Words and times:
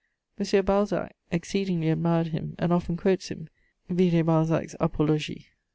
Monsieur 0.39 0.63
Balzac 0.63 1.15
exceedingly 1.31 1.89
admired 1.91 2.29
him 2.29 2.55
and 2.57 2.73
often 2.73 2.97
quotes 2.97 3.27
him: 3.29 3.49
vide 3.87 4.25
Balzac's 4.25 4.75
Apologie. 4.79 5.45